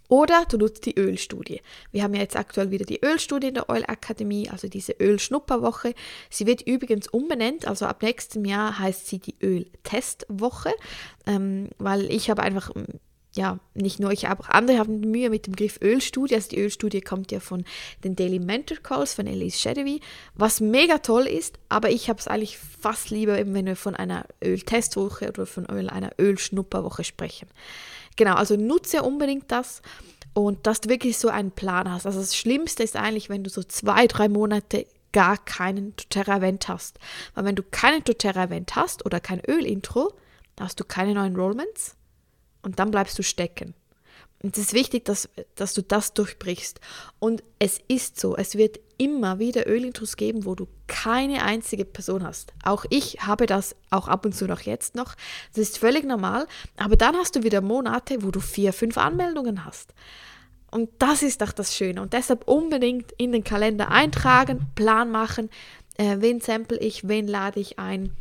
Oder 0.09 0.45
du 0.49 0.57
nutzt 0.57 0.85
die 0.85 0.97
Ölstudie. 0.97 1.61
Wir 1.91 2.03
haben 2.03 2.13
ja 2.13 2.21
jetzt 2.21 2.35
aktuell 2.35 2.71
wieder 2.71 2.85
die 2.85 3.03
Ölstudie 3.03 3.47
in 3.47 3.53
der 3.55 3.69
Oil 3.69 3.83
Akademie, 3.87 4.49
also 4.49 4.67
diese 4.67 4.93
Ölschnupperwoche. 4.93 5.93
Sie 6.29 6.45
wird 6.45 6.61
übrigens 6.61 7.07
umbenannt, 7.07 7.67
also 7.67 7.85
ab 7.85 8.01
nächstem 8.03 8.45
Jahr 8.45 8.77
heißt 8.79 9.07
sie 9.07 9.19
die 9.19 9.35
Öltestwoche, 9.41 10.71
ähm, 11.25 11.69
weil 11.77 12.11
ich 12.11 12.29
habe 12.29 12.43
einfach 12.43 12.71
ja, 13.35 13.59
nicht 13.73 13.99
nur 13.99 14.11
ich, 14.11 14.27
aber 14.27 14.43
auch 14.43 14.49
andere 14.49 14.77
haben 14.77 14.99
Mühe 14.99 15.29
mit 15.29 15.47
dem 15.47 15.53
Begriff 15.53 15.79
Ölstudie. 15.81 16.35
Also 16.35 16.49
die 16.49 16.59
Ölstudie 16.59 17.01
kommt 17.01 17.31
ja 17.31 17.39
von 17.39 17.63
den 18.03 18.15
Daily 18.15 18.39
Mentor 18.39 18.77
Calls 18.77 19.15
von 19.15 19.25
Elise 19.25 19.57
Shadowy, 19.57 20.01
was 20.35 20.61
mega 20.61 20.99
toll 20.99 21.25
ist, 21.25 21.57
aber 21.69 21.89
ich 21.89 22.09
habe 22.09 22.19
es 22.19 22.27
eigentlich 22.27 22.57
fast 22.57 23.09
lieber, 23.09 23.35
wenn 23.37 23.65
wir 23.65 23.75
von 23.75 23.95
einer 23.95 24.25
Öltestwoche 24.43 25.29
oder 25.29 25.45
von 25.45 25.65
einer 25.65 26.11
Ölschnupperwoche 26.19 27.03
sprechen. 27.03 27.47
Genau, 28.15 28.35
also 28.35 28.55
nutze 28.55 29.03
unbedingt 29.03 29.51
das 29.51 29.81
und 30.33 30.65
dass 30.65 30.81
du 30.81 30.89
wirklich 30.89 31.17
so 31.17 31.29
einen 31.29 31.51
Plan 31.51 31.91
hast. 31.91 32.05
Also 32.05 32.19
das 32.19 32.35
Schlimmste 32.35 32.83
ist 32.83 32.95
eigentlich, 32.95 33.29
wenn 33.29 33.43
du 33.43 33.49
so 33.49 33.63
zwei, 33.63 34.07
drei 34.07 34.29
Monate 34.29 34.87
gar 35.11 35.37
keinen 35.37 35.95
doTERRA-Event 35.95 36.67
hast. 36.67 36.99
Weil 37.35 37.45
wenn 37.45 37.55
du 37.55 37.63
keinen 37.63 38.03
doTERRA-Event 38.03 38.75
hast 38.75 39.05
oder 39.05 39.19
kein 39.19 39.41
Öl-Intro, 39.47 40.13
hast 40.59 40.79
du 40.79 40.83
keine 40.83 41.13
neuen 41.13 41.33
Enrollments 41.33 41.95
und 42.63 42.79
dann 42.79 42.91
bleibst 42.91 43.17
du 43.17 43.23
stecken. 43.23 43.75
Es 44.45 44.57
ist 44.57 44.73
wichtig, 44.73 45.05
dass, 45.05 45.29
dass 45.55 45.73
du 45.73 45.81
das 45.81 46.13
durchbrichst. 46.13 46.81
Und 47.19 47.43
es 47.59 47.79
ist 47.87 48.19
so, 48.19 48.35
es 48.35 48.57
wird 48.57 48.77
immer 48.97 49.39
wieder 49.39 49.67
Ölintros 49.69 50.17
geben, 50.17 50.43
wo 50.43 50.53
du 50.53 50.67
keine 50.87 51.43
einzige 51.43 51.85
Person 51.85 52.23
hast. 52.27 52.51
Auch 52.61 52.83
ich 52.89 53.19
habe 53.21 53.45
das 53.45 53.73
auch 53.89 54.09
ab 54.09 54.25
und 54.25 54.33
zu 54.33 54.45
noch 54.45 54.59
jetzt 54.59 54.95
noch. 54.95 55.15
Das 55.53 55.59
ist 55.59 55.77
völlig 55.77 56.03
normal. 56.03 56.45
Aber 56.75 56.97
dann 56.97 57.15
hast 57.15 57.37
du 57.37 57.43
wieder 57.43 57.61
Monate, 57.61 58.21
wo 58.21 58.31
du 58.31 58.41
vier, 58.41 58.73
fünf 58.73 58.97
Anmeldungen 58.97 59.63
hast. 59.63 59.93
Und 60.71 60.89
das 60.99 61.23
ist 61.23 61.41
doch 61.41 61.53
das 61.53 61.73
Schöne. 61.73 62.01
Und 62.01 62.11
deshalb 62.11 62.45
unbedingt 62.45 63.13
in 63.13 63.31
den 63.31 63.45
Kalender 63.45 63.91
eintragen, 63.91 64.65
Plan 64.75 65.09
machen, 65.09 65.51
äh, 65.97 66.17
wen 66.19 66.41
sample 66.41 66.77
ich, 66.79 67.07
wen 67.07 67.27
lade 67.27 67.59
ich 67.59 67.79
ein, 67.79 68.11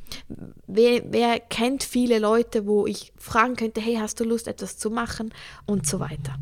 wer, 0.67 1.03
wer 1.11 1.41
kennt 1.41 1.83
viele 1.83 2.19
Leute, 2.19 2.67
wo 2.67 2.87
ich 2.87 3.13
fragen 3.17 3.57
könnte, 3.57 3.81
hey, 3.81 3.97
hast 3.97 4.21
du 4.21 4.25
Lust, 4.25 4.49
etwas 4.49 4.79
zu 4.79 4.91
machen 4.91 5.33
und 5.67 5.87
so 5.87 6.01
weiter. 6.01 6.37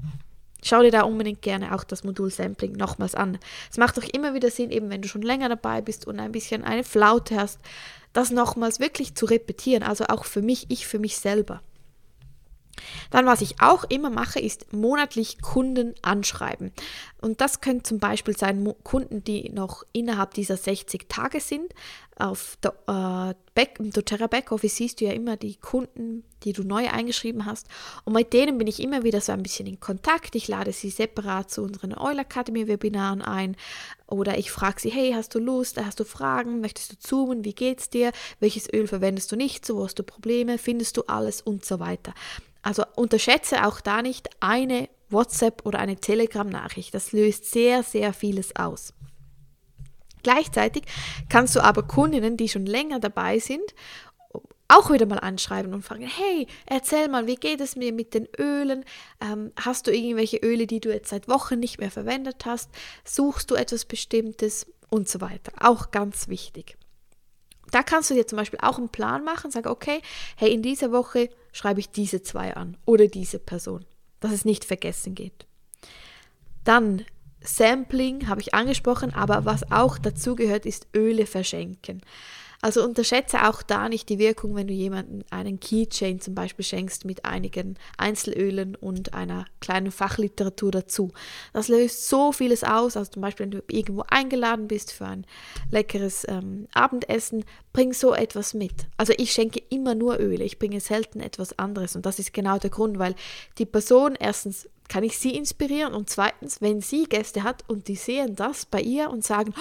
Schau 0.62 0.82
dir 0.82 0.90
da 0.90 1.02
unbedingt 1.02 1.40
gerne 1.40 1.74
auch 1.74 1.84
das 1.84 2.04
Modul 2.04 2.30
Sampling 2.30 2.72
nochmals 2.72 3.14
an. 3.14 3.38
Es 3.70 3.78
macht 3.78 3.96
doch 3.96 4.04
immer 4.04 4.34
wieder 4.34 4.50
Sinn, 4.50 4.70
eben 4.70 4.90
wenn 4.90 5.00
du 5.00 5.08
schon 5.08 5.22
länger 5.22 5.48
dabei 5.48 5.80
bist 5.80 6.06
und 6.06 6.20
ein 6.20 6.32
bisschen 6.32 6.64
eine 6.64 6.84
Flaute 6.84 7.36
hast, 7.36 7.58
das 8.12 8.30
nochmals 8.30 8.80
wirklich 8.80 9.14
zu 9.14 9.24
repetieren. 9.26 9.82
Also 9.82 10.04
auch 10.08 10.24
für 10.24 10.42
mich, 10.42 10.66
ich 10.68 10.86
für 10.86 10.98
mich 10.98 11.16
selber. 11.16 11.62
Dann, 13.10 13.26
was 13.26 13.40
ich 13.40 13.60
auch 13.60 13.84
immer 13.84 14.10
mache, 14.10 14.40
ist 14.40 14.72
monatlich 14.72 15.40
Kunden 15.40 15.94
anschreiben. 16.02 16.72
Und 17.20 17.40
das 17.40 17.60
können 17.60 17.84
zum 17.84 17.98
Beispiel 17.98 18.36
sein 18.36 18.74
Kunden, 18.82 19.22
die 19.22 19.50
noch 19.50 19.84
innerhalb 19.92 20.34
dieser 20.34 20.56
60 20.56 21.08
Tage 21.08 21.40
sind. 21.40 21.74
Auf 22.16 22.56
der, 22.62 22.72
äh, 22.86 23.34
Back, 23.54 23.78
im 23.78 23.90
doTERRA 23.90 24.26
Backoffice 24.26 24.76
siehst 24.76 25.00
du 25.00 25.04
ja 25.04 25.12
immer 25.12 25.36
die 25.36 25.56
Kunden, 25.56 26.24
die 26.44 26.52
du 26.52 26.62
neu 26.62 26.88
eingeschrieben 26.88 27.46
hast. 27.46 27.66
Und 28.04 28.14
mit 28.14 28.32
denen 28.32 28.58
bin 28.58 28.66
ich 28.66 28.80
immer 28.80 29.02
wieder 29.04 29.20
so 29.20 29.32
ein 29.32 29.42
bisschen 29.42 29.66
in 29.66 29.80
Kontakt. 29.80 30.34
Ich 30.34 30.48
lade 30.48 30.72
sie 30.72 30.90
separat 30.90 31.50
zu 31.50 31.62
unseren 31.62 31.96
Oil 31.96 32.18
Academy 32.18 32.68
Webinaren 32.68 33.22
ein. 33.22 33.56
Oder 34.06 34.38
ich 34.38 34.50
frage 34.50 34.80
sie, 34.80 34.90
hey, 34.90 35.12
hast 35.12 35.34
du 35.34 35.38
Lust, 35.38 35.78
hast 35.78 36.00
du 36.00 36.04
Fragen, 36.04 36.60
möchtest 36.60 36.92
du 36.92 36.98
zoomen, 36.98 37.44
wie 37.44 37.54
geht's 37.54 37.90
dir, 37.90 38.12
welches 38.38 38.72
Öl 38.72 38.86
verwendest 38.86 39.30
du 39.32 39.36
nicht, 39.36 39.64
so 39.66 39.76
wo 39.76 39.84
hast 39.84 39.98
du 39.98 40.02
Probleme, 40.02 40.58
findest 40.58 40.96
du 40.96 41.02
alles 41.02 41.42
und 41.42 41.64
so 41.64 41.80
weiter. 41.80 42.14
Also 42.62 42.84
unterschätze 42.96 43.66
auch 43.66 43.80
da 43.80 44.02
nicht 44.02 44.28
eine 44.40 44.88
WhatsApp 45.12 45.64
oder 45.64 45.78
eine 45.78 45.96
Telegram-Nachricht. 45.96 46.94
Das 46.94 47.12
löst 47.12 47.50
sehr, 47.50 47.82
sehr 47.82 48.12
vieles 48.12 48.54
aus. 48.56 48.94
Gleichzeitig 50.22 50.84
kannst 51.28 51.56
du 51.56 51.60
aber 51.60 51.82
Kundinnen, 51.82 52.36
die 52.36 52.48
schon 52.48 52.66
länger 52.66 53.00
dabei 53.00 53.38
sind, 53.38 53.74
auch 54.68 54.90
wieder 54.92 55.06
mal 55.06 55.18
anschreiben 55.18 55.74
und 55.74 55.82
fragen, 55.82 56.06
hey, 56.06 56.46
erzähl 56.66 57.08
mal, 57.08 57.26
wie 57.26 57.34
geht 57.34 57.60
es 57.60 57.74
mir 57.74 57.92
mit 57.92 58.14
den 58.14 58.28
Ölen? 58.38 58.84
Ähm, 59.20 59.52
hast 59.56 59.86
du 59.86 59.92
irgendwelche 59.92 60.36
Öle, 60.36 60.66
die 60.66 60.80
du 60.80 60.92
jetzt 60.92 61.10
seit 61.10 61.28
Wochen 61.28 61.58
nicht 61.58 61.80
mehr 61.80 61.90
verwendet 61.90 62.44
hast? 62.46 62.70
Suchst 63.04 63.50
du 63.50 63.56
etwas 63.56 63.84
Bestimmtes? 63.84 64.66
Und 64.92 65.08
so 65.08 65.20
weiter. 65.20 65.52
Auch 65.60 65.92
ganz 65.92 66.26
wichtig. 66.26 66.76
Da 67.70 67.84
kannst 67.84 68.10
du 68.10 68.14
dir 68.14 68.26
zum 68.26 68.36
Beispiel 68.38 68.58
auch 68.60 68.78
einen 68.78 68.88
Plan 68.88 69.22
machen, 69.22 69.52
sag, 69.52 69.66
okay, 69.66 70.02
hey, 70.36 70.52
in 70.52 70.62
dieser 70.62 70.90
Woche 70.90 71.28
schreibe 71.52 71.78
ich 71.78 71.90
diese 71.90 72.22
zwei 72.22 72.54
an 72.56 72.76
oder 72.84 73.06
diese 73.06 73.38
Person, 73.38 73.84
dass 74.20 74.32
es 74.32 74.44
nicht 74.44 74.64
vergessen 74.64 75.14
geht. 75.14 75.46
Dann 76.64 77.04
Sampling 77.42 78.28
habe 78.28 78.40
ich 78.40 78.54
angesprochen, 78.54 79.14
aber 79.14 79.44
was 79.44 79.70
auch 79.72 79.98
dazu 79.98 80.36
gehört, 80.36 80.66
ist 80.66 80.88
Öle 80.94 81.26
verschenken. 81.26 82.02
Also 82.62 82.84
unterschätze 82.84 83.48
auch 83.48 83.62
da 83.62 83.88
nicht 83.88 84.10
die 84.10 84.18
Wirkung, 84.18 84.54
wenn 84.54 84.66
du 84.66 84.74
jemanden 84.74 85.24
einen 85.30 85.60
Keychain 85.60 86.20
zum 86.20 86.34
Beispiel 86.34 86.64
schenkst 86.64 87.06
mit 87.06 87.24
einigen 87.24 87.76
Einzelölen 87.96 88.76
und 88.76 89.14
einer 89.14 89.46
kleinen 89.60 89.90
Fachliteratur 89.90 90.70
dazu. 90.70 91.10
Das 91.54 91.68
löst 91.68 92.06
so 92.08 92.32
vieles 92.32 92.62
aus. 92.62 92.98
Also 92.98 93.12
zum 93.12 93.22
Beispiel, 93.22 93.44
wenn 93.44 93.50
du 93.52 93.62
irgendwo 93.70 94.04
eingeladen 94.10 94.68
bist 94.68 94.92
für 94.92 95.06
ein 95.06 95.26
leckeres 95.70 96.26
ähm, 96.28 96.68
Abendessen, 96.74 97.44
bring 97.72 97.92
so 97.92 98.14
etwas 98.14 98.54
mit. 98.54 98.86
Also 98.96 99.12
ich 99.16 99.32
schenke 99.32 99.62
immer 99.70 99.94
nur 99.94 100.18
Öle, 100.18 100.44
ich 100.44 100.58
bringe 100.58 100.80
selten 100.80 101.20
etwas 101.20 101.58
anderes 101.58 101.96
und 101.96 102.06
das 102.06 102.18
ist 102.18 102.32
genau 102.32 102.58
der 102.58 102.70
Grund, 102.70 102.98
weil 102.98 103.14
die 103.58 103.66
Person 103.66 104.16
erstens 104.18 104.68
kann 104.90 105.04
ich 105.04 105.18
sie 105.18 105.36
inspirieren? 105.36 105.94
Und 105.94 106.10
zweitens, 106.10 106.60
wenn 106.60 106.82
sie 106.82 107.04
Gäste 107.04 107.44
hat 107.44 107.64
und 107.68 107.88
die 107.88 107.94
sehen 107.94 108.34
das 108.34 108.66
bei 108.66 108.80
ihr 108.80 109.08
und 109.08 109.24
sagen, 109.24 109.54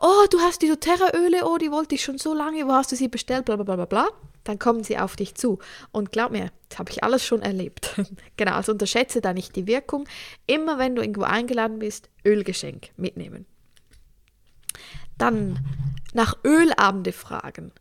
oh, 0.00 0.24
du 0.30 0.38
hast 0.38 0.62
die 0.62 0.68
doTERRA-Öle, 0.68 1.44
oh, 1.44 1.58
die 1.58 1.70
wollte 1.70 1.96
ich 1.96 2.04
schon 2.04 2.16
so 2.16 2.32
lange, 2.32 2.66
wo 2.66 2.72
hast 2.72 2.92
du 2.92 2.96
sie 2.96 3.08
bestellt, 3.08 3.44
bla 3.44 3.56
bla 3.56 3.64
bla 3.64 3.74
bla 3.74 3.84
bla, 3.86 4.08
dann 4.44 4.58
kommen 4.58 4.84
sie 4.84 4.96
auf 4.96 5.16
dich 5.16 5.34
zu. 5.34 5.58
Und 5.90 6.12
glaub 6.12 6.30
mir, 6.30 6.52
das 6.68 6.78
habe 6.78 6.92
ich 6.92 7.02
alles 7.02 7.26
schon 7.26 7.42
erlebt. 7.42 8.00
genau, 8.36 8.52
also 8.52 8.72
unterschätze 8.72 9.20
da 9.20 9.34
nicht 9.34 9.56
die 9.56 9.66
Wirkung. 9.66 10.08
Immer 10.46 10.78
wenn 10.78 10.94
du 10.94 11.02
irgendwo 11.02 11.24
eingeladen 11.24 11.80
bist, 11.80 12.08
Ölgeschenk 12.24 12.90
mitnehmen. 12.96 13.46
Dann 15.18 15.58
nach 16.14 16.36
Ölabende 16.44 17.12
fragen. 17.12 17.72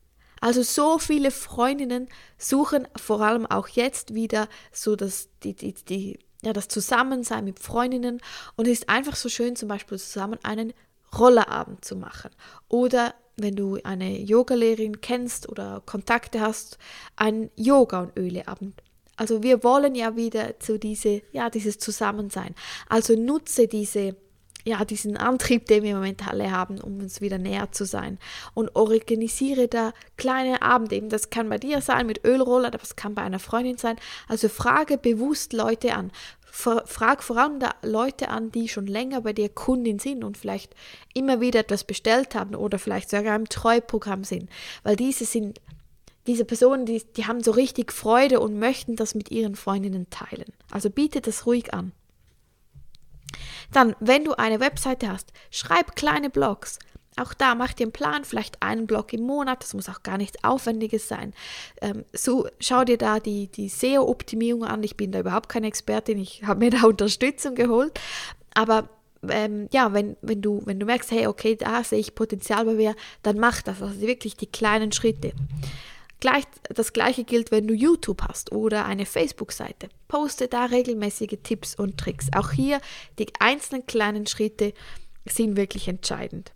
Also 0.42 0.62
so 0.62 1.00
viele 1.00 1.32
Freundinnen 1.32 2.10
suchen 2.38 2.88
vor 2.96 3.22
allem 3.22 3.46
auch 3.46 3.68
jetzt 3.68 4.14
wieder 4.14 4.48
so 4.72 4.96
dass 4.96 5.30
die, 5.44 5.56
die, 5.56 5.74
die 5.74 6.20
ja, 6.44 6.54
das 6.54 6.68
Zusammensein 6.68 7.46
mit 7.46 7.60
Freundinnen 7.60 8.22
und 8.56 8.68
es 8.68 8.80
ist 8.80 8.90
einfach 8.90 9.16
so 9.16 9.30
schön, 9.30 9.56
zum 9.56 9.70
Beispiel 9.70 9.98
zusammen 9.98 10.38
einen 10.44 10.74
Rollerabend 11.18 11.84
zu 11.84 11.96
machen. 11.96 12.32
Oder 12.68 13.16
wenn 13.38 13.56
du 13.56 13.80
eine 13.84 14.20
Yogalehrerin 14.20 15.02
kennst 15.02 15.50
oder 15.50 15.82
Kontakte 15.86 16.42
hast, 16.42 16.78
einen 17.16 17.50
Yoga- 17.56 18.02
und 18.02 18.18
Öleabend. 18.18 18.82
Also 19.16 19.42
wir 19.42 19.64
wollen 19.64 19.96
ja 19.96 20.16
wieder 20.16 20.60
zu 20.60 20.78
diese, 20.78 21.22
ja, 21.32 21.50
dieses 21.50 21.80
Zusammensein. 21.80 22.54
Also 22.88 23.16
nutze 23.16 23.68
diese 23.68 24.16
ja, 24.68 24.84
diesen 24.84 25.16
Antrieb, 25.16 25.66
den 25.68 25.84
wir 25.84 25.92
im 25.92 25.98
Moment 25.98 26.28
alle 26.28 26.52
haben, 26.52 26.82
um 26.82 27.00
uns 27.00 27.22
wieder 27.22 27.38
näher 27.38 27.72
zu 27.72 27.86
sein. 27.86 28.20
Und 28.54 28.76
organisiere 28.76 29.68
da 29.68 29.94
kleine 30.18 30.62
Abende. 30.62 31.02
Das 31.08 31.30
kann 31.30 31.48
bei 31.48 31.58
dir 31.58 31.82
sein 31.82 32.06
mit 32.06 32.26
Ölroller, 32.26 32.70
das 32.70 32.98
kann 32.98 33.16
bei 33.16 33.22
einer 33.22 33.40
Freundin 33.40 33.78
sein. 33.78 33.96
Also 34.28 34.50
frage 34.50 34.98
bewusst 34.98 35.54
Leute 35.54 35.96
an. 35.96 36.12
Frag 36.52 37.24
vor 37.24 37.38
allem 37.38 37.60
Leute 37.84 38.30
an, 38.30 38.52
die 38.52 38.68
schon 38.68 38.88
länger 38.88 39.22
bei 39.22 39.32
dir 39.32 39.48
Kundin 39.48 40.00
sind 40.00 40.24
und 40.24 40.38
vielleicht 40.38 40.76
immer 41.14 41.40
wieder 41.40 41.60
etwas 41.60 41.84
bestellt 41.84 42.36
haben 42.36 42.56
oder 42.56 42.80
vielleicht 42.80 43.10
sogar 43.12 43.36
im 43.36 43.48
Treuprogramm 43.48 44.24
sind. 44.24 44.50
Weil 44.84 44.96
diese 44.96 45.26
sind 45.26 45.62
diese 46.26 46.46
Personen, 46.46 46.86
die, 46.86 47.04
die 47.16 47.26
haben 47.26 47.42
so 47.42 47.52
richtig 47.52 47.94
Freude 47.94 48.42
und 48.42 48.60
möchten 48.60 48.96
das 48.98 49.16
mit 49.16 49.32
ihren 49.32 49.56
Freundinnen 49.56 50.10
teilen. 50.10 50.52
Also 50.72 50.90
biete 50.90 51.22
das 51.22 51.46
ruhig 51.46 51.74
an. 51.74 51.94
Dann, 53.72 53.96
wenn 54.00 54.24
du 54.24 54.34
eine 54.34 54.60
Webseite 54.60 55.10
hast, 55.10 55.32
schreib 55.52 55.96
kleine 55.96 56.30
Blogs. 56.30 56.80
Auch 57.18 57.34
da 57.34 57.56
mach 57.56 57.74
dir 57.74 57.86
einen 57.86 57.92
Plan, 57.92 58.24
vielleicht 58.24 58.62
einen 58.62 58.86
Blog 58.86 59.12
im 59.12 59.24
Monat, 59.24 59.64
das 59.64 59.74
muss 59.74 59.90
auch 59.90 60.04
gar 60.04 60.18
nichts 60.18 60.44
Aufwendiges 60.44 61.08
sein. 61.08 61.34
Ähm, 61.82 62.06
so, 62.14 62.48
schau 62.60 62.84
dir 62.84 62.98
da 62.98 63.20
die, 63.20 63.48
die 63.48 63.70
SEO-Optimierung 63.70 64.64
an. 64.64 64.84
Ich 64.84 64.98
bin 64.98 65.12
da 65.12 65.20
überhaupt 65.20 65.50
keine 65.50 65.68
Expertin, 65.68 66.20
ich 66.20 66.44
habe 66.44 66.60
mir 66.60 66.70
da 66.70 66.84
Unterstützung 66.86 67.56
geholt. 67.56 68.00
Aber 68.54 68.90
ähm, 69.28 69.68
ja, 69.72 69.94
wenn, 69.94 70.16
wenn, 70.22 70.42
du, 70.42 70.62
wenn 70.66 70.80
du 70.80 70.86
merkst, 70.86 71.10
hey, 71.10 71.26
okay, 71.26 71.56
da 71.56 71.84
sehe 71.84 72.00
ich 72.00 72.14
Potenzial 72.14 72.66
bei 72.66 72.74
mir, 72.74 72.96
dann 73.24 73.40
mach 73.40 73.64
das. 73.64 73.82
Also 73.82 74.00
wirklich 74.00 74.38
die 74.38 74.48
kleinen 74.48 74.92
Schritte. 74.92 75.34
Gleich, 76.20 76.46
das 76.74 76.94
gleiche 76.94 77.24
gilt, 77.24 77.52
wenn 77.52 77.68
du 77.68 77.76
YouTube 77.76 78.24
hast 78.28 78.52
oder 78.52 78.86
eine 78.86 79.06
Facebook-Seite. 79.06 79.90
Poste 80.08 80.48
da 80.48 80.66
regelmäßige 80.66 81.38
Tipps 81.44 81.76
und 81.76 81.98
Tricks. 81.98 82.28
Auch 82.36 82.52
hier 82.52 82.82
die 83.20 83.28
einzelnen 83.40 83.86
kleinen 83.86 84.26
Schritte 84.26 84.74
sind 85.26 85.58
wirklich 85.58 85.88
entscheidend. 85.88 86.54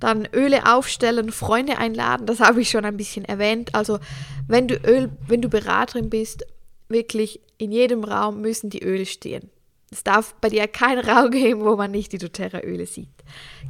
Dann 0.00 0.26
Öle 0.34 0.72
aufstellen, 0.74 1.30
Freunde 1.30 1.78
einladen, 1.78 2.26
das 2.26 2.40
habe 2.40 2.60
ich 2.60 2.70
schon 2.70 2.84
ein 2.84 2.96
bisschen 2.96 3.24
erwähnt. 3.24 3.74
Also 3.74 3.98
wenn 4.46 4.68
du 4.68 4.76
Öl, 4.76 5.10
wenn 5.26 5.40
du 5.40 5.48
Beraterin 5.48 6.10
bist, 6.10 6.44
wirklich 6.88 7.40
in 7.58 7.72
jedem 7.72 8.04
Raum 8.04 8.40
müssen 8.40 8.70
die 8.70 8.82
Öle 8.82 9.06
stehen. 9.06 9.50
Es 9.90 10.02
darf 10.02 10.34
bei 10.40 10.48
dir 10.48 10.66
keinen 10.66 11.08
Raum 11.08 11.30
geben, 11.30 11.64
wo 11.64 11.76
man 11.76 11.92
nicht 11.92 12.12
die 12.12 12.18
doTERRA-Öle 12.18 12.86
sieht. 12.86 13.08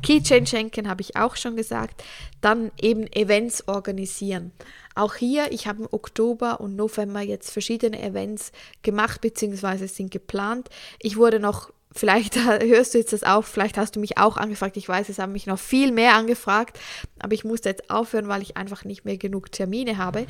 Keychain 0.02 0.46
schenken 0.46 0.88
habe 0.88 1.02
ich 1.02 1.16
auch 1.16 1.37
schon 1.37 1.56
gesagt. 1.56 2.02
Dann 2.40 2.70
eben 2.80 3.06
Events 3.12 3.68
organisieren. 3.68 4.52
Auch 4.94 5.16
hier, 5.16 5.52
ich 5.52 5.66
habe 5.66 5.82
im 5.82 5.88
Oktober 5.90 6.61
und 6.61 6.75
November 6.75 7.20
jetzt 7.20 7.50
verschiedene 7.50 8.02
Events 8.02 8.52
gemacht 8.82 9.20
bzw. 9.20 9.87
sind 9.87 10.11
geplant. 10.11 10.70
Ich 11.00 11.16
wurde 11.16 11.40
noch 11.40 11.70
Vielleicht 11.96 12.37
hörst 12.44 12.92
du 12.92 12.99
jetzt 12.99 13.14
das 13.14 13.23
auf, 13.23 13.46
vielleicht 13.46 13.78
hast 13.78 13.96
du 13.96 14.00
mich 14.00 14.18
auch 14.18 14.37
angefragt. 14.37 14.76
Ich 14.76 14.87
weiß, 14.87 15.08
es 15.08 15.18
haben 15.18 15.32
mich 15.32 15.46
noch 15.46 15.58
viel 15.58 15.92
mehr 15.92 16.14
angefragt, 16.14 16.78
aber 17.18 17.32
ich 17.32 17.42
musste 17.42 17.70
jetzt 17.70 17.88
aufhören, 17.88 18.28
weil 18.28 18.42
ich 18.42 18.58
einfach 18.58 18.85
nicht 18.85 19.06
mehr 19.06 19.16
genug 19.16 19.50
Termine 19.50 19.96
habe. 19.96 20.26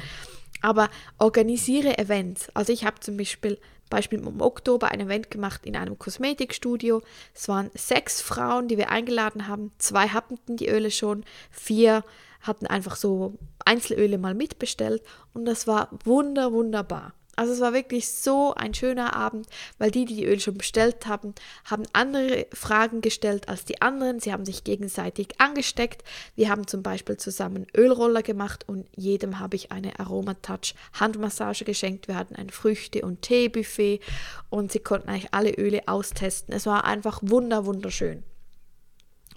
Aber 0.63 0.89
organisiere 1.19 1.99
Events. 1.99 2.49
Also 2.55 2.73
ich 2.73 2.85
habe 2.85 3.01
zum 3.01 3.17
Beispiel 3.17 3.59
Beispiel 3.89 4.19
im 4.19 4.41
Oktober 4.41 4.89
ein 4.91 5.01
Event 5.01 5.31
gemacht 5.31 5.65
in 5.65 5.77
einem 5.77 5.99
Kosmetikstudio. 5.99 7.03
Es 7.35 7.49
waren 7.49 7.71
sechs 7.75 8.21
Frauen, 8.21 8.69
die 8.69 8.79
wir 8.79 8.91
eingeladen 8.91 9.49
haben. 9.49 9.73
Zwei 9.79 10.09
hatten 10.09 10.39
die 10.57 10.69
Öle 10.69 10.91
schon, 10.91 11.25
vier 11.51 12.05
hatten 12.41 12.67
einfach 12.67 12.97
so 12.97 13.39
Einzelöle 13.65 14.19
mal 14.19 14.35
mitbestellt 14.35 15.03
und 15.35 15.45
das 15.45 15.67
war 15.67 15.91
wunder, 16.05 16.53
wunderbar. 16.53 17.13
Also 17.37 17.53
es 17.53 17.61
war 17.61 17.75
wirklich 17.75 18.09
so 18.09 18.55
ein 18.55 18.73
schöner 18.73 19.15
Abend, 19.15 19.47
weil 19.79 19.91
die, 19.91 20.07
die 20.07 20.17
die 20.17 20.25
Öl 20.25 20.41
schon 20.41 20.57
bestellt 20.57 21.07
haben, 21.07 21.35
haben 21.65 21.85
andere 21.93 22.47
Fragen 22.53 23.03
gestellt 23.03 23.49
als 23.49 23.67
die 23.67 23.83
anderen. 23.83 24.21
Sie 24.21 24.33
haben 24.33 24.47
sich 24.47 24.65
gegenseitig 24.65 25.39
angesteckt. 25.39 26.03
Wir 26.35 26.49
haben 26.49 26.67
zum 26.67 26.83
Beispiel 26.83 27.19
zusammen 27.19 27.67
Ölroller 27.77 28.23
gemacht 28.23 28.65
und 28.67 28.87
jedem 28.97 29.39
habe 29.39 29.57
ich 29.57 29.71
eine 29.71 29.99
Aromatouch 30.01 30.75
Handmassage 30.95 31.65
geschenkt. 31.65 32.09
Wir 32.09 32.17
hatten 32.17 32.37
ein 32.37 32.51
Früchte- 32.51 33.03
und 33.03 33.21
Teebuffet 33.23 34.01
und 34.49 34.73
sie 34.73 34.81
konnten 34.81 35.11
eigentlich 35.11 35.35
alle 35.35 35.53
Öle 35.53 35.87
austesten. 35.87 36.55
Es 36.55 36.65
war 36.65 36.85
einfach 36.85 37.21
wunder, 37.23 37.67
wunderschön. 37.67 38.23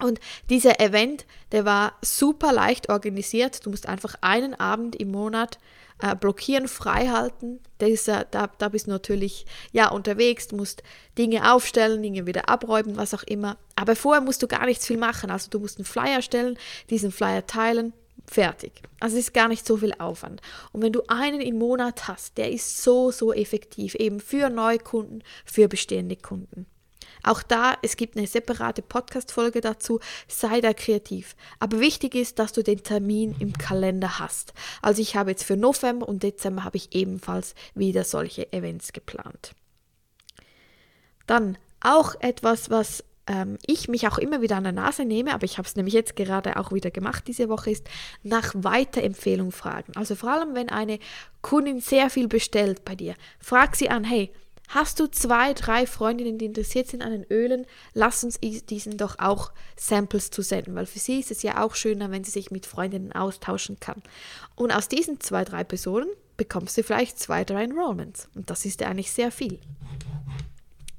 Und 0.01 0.20
dieser 0.50 0.79
Event, 0.79 1.25
der 1.51 1.65
war 1.65 1.94
super 2.01 2.53
leicht 2.53 2.89
organisiert. 2.89 3.65
Du 3.65 3.70
musst 3.70 3.88
einfach 3.88 4.15
einen 4.22 4.53
Abend 4.53 4.96
im 4.96 5.12
Monat 5.12 5.60
äh, 6.00 6.15
blockieren, 6.15 6.68
freihalten. 6.68 7.60
Dieser, 7.82 8.25
da, 8.25 8.50
da 8.58 8.70
bist 8.70 8.88
du 8.88 8.91
natürlich 8.91 9.46
ja 9.72 9.89
unterwegs, 9.89 10.48
du 10.48 10.56
musst 10.56 10.84
Dinge 11.18 11.53
aufstellen, 11.53 12.01
Dinge 12.01 12.25
wieder 12.25 12.50
abräumen, 12.50 12.98
was 12.98 13.13
auch 13.13 13.24
immer. 13.24 13.58
Aber 13.75 13.96
vorher 13.96 14.22
musst 14.22 14.41
du 14.41 14.48
gar 14.48 14.65
nichts 14.65 14.88
viel 14.88 14.98
machen. 14.98 15.29
Also 15.29 15.50
du 15.50 15.60
musst 15.60 15.77
einen 15.77 15.86
Flyer 15.86 16.22
stellen, 16.22 16.58
diesen 16.89 17.12
Flyer 17.12 17.46
teilen, 17.46 17.94
fertig. 18.25 18.82
Also 19.00 19.18
es 19.18 19.25
ist 19.25 19.34
gar 19.34 19.48
nicht 19.48 19.65
so 19.65 19.77
viel 19.77 19.94
Aufwand. 19.98 20.41
Und 20.72 20.82
wenn 20.82 20.94
du 20.94 21.03
einen 21.08 21.41
im 21.41 21.58
Monat 21.58 22.08
hast, 22.08 22.38
der 22.38 22.51
ist 22.51 22.82
so, 22.82 23.12
so 23.12 23.34
effektiv, 23.34 23.96
eben 23.96 24.20
für 24.20 24.50
Neukunden, 24.50 25.24
für 25.46 25.68
bestehende 25.68 26.15
Kunden. 26.15 26.65
Auch 27.23 27.43
da, 27.43 27.75
es 27.81 27.97
gibt 27.97 28.17
eine 28.17 28.27
separate 28.27 28.81
Podcast-Folge 28.81 29.61
dazu, 29.61 29.99
sei 30.27 30.61
da 30.61 30.73
kreativ. 30.73 31.35
Aber 31.59 31.79
wichtig 31.79 32.15
ist, 32.15 32.39
dass 32.39 32.53
du 32.53 32.63
den 32.63 32.83
Termin 32.83 33.35
im 33.39 33.53
Kalender 33.53 34.19
hast. 34.19 34.53
Also 34.81 35.01
ich 35.01 35.15
habe 35.15 35.31
jetzt 35.31 35.43
für 35.43 35.57
November 35.57 36.07
und 36.07 36.23
Dezember 36.23 36.63
habe 36.63 36.77
ich 36.77 36.95
ebenfalls 36.95 37.55
wieder 37.75 38.03
solche 38.03 38.51
Events 38.53 38.93
geplant. 38.93 39.53
Dann 41.27 41.57
auch 41.81 42.15
etwas, 42.19 42.69
was 42.69 43.03
ähm, 43.29 43.57
ich 43.65 43.88
mich 43.88 44.07
auch 44.07 44.17
immer 44.17 44.41
wieder 44.41 44.57
an 44.57 44.63
der 44.63 44.73
Nase 44.73 45.05
nehme, 45.05 45.33
aber 45.33 45.45
ich 45.45 45.57
habe 45.57 45.67
es 45.67 45.75
nämlich 45.75 45.93
jetzt 45.93 46.15
gerade 46.15 46.57
auch 46.57 46.73
wieder 46.73 46.91
gemacht 46.91 47.25
diese 47.27 47.47
Woche, 47.47 47.71
ist 47.71 47.88
nach 48.23 48.53
Weiterempfehlung 48.55 49.51
fragen. 49.51 49.93
Also 49.95 50.15
vor 50.15 50.31
allem, 50.31 50.55
wenn 50.55 50.69
eine 50.69 50.99
Kundin 51.41 51.79
sehr 51.79 52.09
viel 52.09 52.27
bestellt 52.27 52.83
bei 52.83 52.95
dir, 52.95 53.15
frag 53.39 53.75
sie 53.75 53.89
an, 53.89 54.03
hey, 54.03 54.33
Hast 54.69 54.99
du 54.99 55.07
zwei, 55.07 55.53
drei 55.53 55.88
Freundinnen, 55.88 56.38
die 56.38 56.45
interessiert 56.45 56.88
sind 56.88 57.01
an 57.01 57.11
den 57.11 57.23
Ölen, 57.23 57.65
lass 57.95 58.23
uns 58.23 58.39
diesen 58.39 58.97
doch 58.97 59.17
auch 59.17 59.51
Samples 59.75 60.29
zu 60.29 60.43
senden, 60.43 60.75
weil 60.75 60.85
für 60.85 60.99
sie 60.99 61.19
ist 61.19 61.31
es 61.31 61.41
ja 61.41 61.63
auch 61.63 61.73
schöner, 61.73 62.11
wenn 62.11 62.23
sie 62.23 62.29
sich 62.29 62.51
mit 62.51 62.67
Freundinnen 62.67 63.11
austauschen 63.11 63.79
kann. 63.79 64.03
Und 64.55 64.71
aus 64.71 64.88
diesen 64.88 65.19
zwei, 65.21 65.43
drei 65.43 65.63
Personen 65.63 66.07
bekommst 66.38 66.77
du 66.77 66.83
vielleicht 66.83 67.17
zwei, 67.17 67.43
drei 67.43 67.63
Enrollments. 67.63 68.29
Und 68.35 68.51
das 68.51 68.63
ist 68.63 68.81
ja 68.81 68.89
eigentlich 68.89 69.11
sehr 69.11 69.31
viel. 69.31 69.59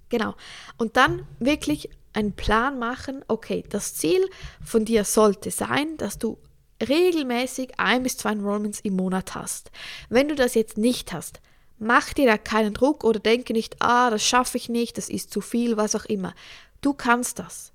Genau. 0.08 0.34
Und 0.76 0.96
dann 0.96 1.24
wirklich 1.38 1.90
einen 2.12 2.32
Plan 2.32 2.76
machen, 2.76 3.24
okay, 3.28 3.62
das 3.68 3.94
Ziel 3.94 4.28
von 4.64 4.84
dir 4.84 5.04
sollte 5.04 5.52
sein, 5.52 5.96
dass 5.96 6.18
du 6.18 6.38
regelmäßig 6.82 7.78
ein 7.78 8.02
bis 8.02 8.16
zwei 8.16 8.32
Enrollments 8.32 8.80
im 8.80 8.96
Monat 8.96 9.36
hast. 9.36 9.70
Wenn 10.08 10.26
du 10.26 10.34
das 10.34 10.54
jetzt 10.54 10.76
nicht 10.76 11.12
hast, 11.12 11.40
mach 11.80 12.12
dir 12.12 12.26
da 12.26 12.38
keinen 12.38 12.74
Druck 12.74 13.02
oder 13.02 13.18
denke 13.18 13.52
nicht, 13.52 13.76
ah, 13.80 14.10
das 14.10 14.22
schaffe 14.22 14.58
ich 14.58 14.68
nicht, 14.68 14.98
das 14.98 15.08
ist 15.08 15.32
zu 15.32 15.40
viel, 15.40 15.76
was 15.76 15.96
auch 15.96 16.04
immer. 16.04 16.34
Du 16.80 16.94
kannst 16.94 17.38
das. 17.38 17.72